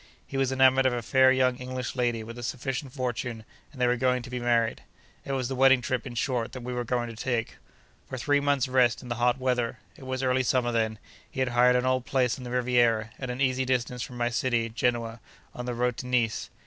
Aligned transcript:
He 0.25 0.35
was 0.35 0.51
enamoured 0.51 0.87
of 0.87 0.93
a 0.93 1.03
fair 1.03 1.31
young 1.31 1.57
English 1.57 1.95
lady, 1.95 2.23
with 2.23 2.35
a 2.39 2.41
sufficient 2.41 2.91
fortune, 2.91 3.45
and 3.71 3.79
they 3.79 3.85
were 3.85 3.95
going 3.95 4.23
to 4.23 4.31
be 4.31 4.39
married. 4.39 4.81
It 5.23 5.33
was 5.33 5.47
the 5.47 5.53
wedding 5.53 5.79
trip, 5.83 6.07
in 6.07 6.15
short, 6.15 6.53
that 6.53 6.63
we 6.63 6.73
were 6.73 6.83
going 6.83 7.07
to 7.11 7.15
take. 7.15 7.57
For 8.09 8.17
three 8.17 8.39
months' 8.39 8.67
rest 8.67 9.03
in 9.03 9.09
the 9.09 9.17
hot 9.21 9.37
weather 9.37 9.77
(it 9.95 10.07
was 10.07 10.23
early 10.23 10.41
summer 10.41 10.71
then) 10.71 10.97
he 11.29 11.39
had 11.41 11.49
hired 11.49 11.75
an 11.75 11.85
old 11.85 12.07
place 12.07 12.35
on 12.39 12.43
the 12.43 12.49
Riviera, 12.49 13.11
at 13.19 13.29
an 13.29 13.41
easy 13.41 13.63
distance 13.63 14.01
from 14.01 14.17
my 14.17 14.31
city, 14.31 14.69
Genoa, 14.69 15.19
on 15.53 15.67
the 15.67 15.75
road 15.75 15.97
to 15.97 16.07
Nice. 16.07 16.49